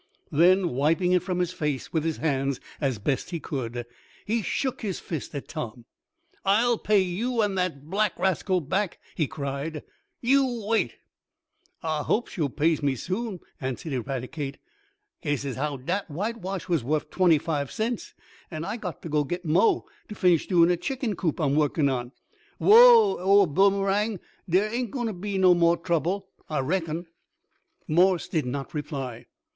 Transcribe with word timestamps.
Then, 0.31 0.69
wiping 0.69 1.11
it 1.11 1.21
from 1.21 1.37
his 1.37 1.53
face, 1.53 1.93
with 1.93 2.03
his 2.03 2.17
hands, 2.17 2.59
as 2.79 2.97
best 2.97 3.29
he 3.29 3.39
could, 3.39 3.85
he 4.25 4.41
shook 4.41 4.81
his 4.81 4.99
fist 4.99 5.35
at 5.35 5.47
Tom. 5.47 5.85
"I'll 6.43 6.79
pay 6.79 7.01
you 7.01 7.43
and 7.43 7.55
that 7.59 7.85
black 7.87 8.17
rascal 8.17 8.61
back!" 8.61 8.97
he 9.13 9.27
cried. 9.27 9.83
"You 10.19 10.65
wait!" 10.65 10.95
"I 11.83 12.01
hopes 12.01 12.35
yo' 12.35 12.49
pays 12.49 12.81
me 12.81 12.95
soon," 12.95 13.41
answered 13.59 13.93
Eradicate, 13.93 14.57
"'case 15.21 15.45
as 15.45 15.55
how 15.55 15.77
dat 15.77 16.09
whitewash 16.09 16.67
was 16.67 16.83
wuff 16.83 17.11
twenty 17.11 17.37
five 17.37 17.71
cents, 17.71 18.15
an' 18.49 18.65
I 18.65 18.77
got 18.77 19.03
t' 19.03 19.09
go 19.09 19.23
git 19.23 19.45
mo' 19.45 19.85
to 20.09 20.15
finish 20.15 20.47
doin' 20.47 20.71
a 20.71 20.77
chicken 20.77 21.15
coop 21.15 21.39
I'm 21.39 21.55
wurkin' 21.55 21.89
on. 21.89 22.11
Whoa, 22.57 23.17
dar 23.17 23.45
Boomerang. 23.45 24.19
Dere 24.49 24.67
ain't 24.73 24.89
goin' 24.89 25.05
t' 25.05 25.13
be 25.13 25.37
no 25.37 25.53
mo' 25.53 25.75
trouble 25.75 26.27
I 26.49 26.57
reckon." 26.61 27.05
Morse 27.87 28.27
did 28.27 28.47
not 28.47 28.73
reply. 28.73 29.27